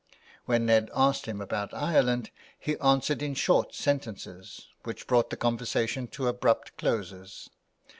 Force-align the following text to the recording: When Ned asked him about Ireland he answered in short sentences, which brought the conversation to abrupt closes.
When 0.47 0.65
Ned 0.65 0.89
asked 0.95 1.27
him 1.27 1.39
about 1.41 1.75
Ireland 1.75 2.31
he 2.57 2.75
answered 2.79 3.21
in 3.21 3.35
short 3.35 3.75
sentences, 3.75 4.69
which 4.81 5.05
brought 5.05 5.29
the 5.29 5.37
conversation 5.37 6.07
to 6.07 6.27
abrupt 6.27 6.75
closes. 6.75 7.51